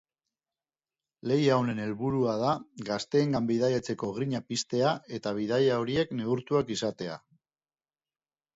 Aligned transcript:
Lehia 1.31 1.57
honen 1.63 1.81
helburua 1.83 2.33
da 2.45 2.53
gazteengan 2.87 3.51
bidaiatzeko 3.53 4.11
grina 4.17 4.43
piztea 4.49 4.95
eta 5.21 5.37
bidaia 5.43 5.79
horiek 5.85 6.19
neurtuak 6.23 6.75
izatea. 6.81 7.23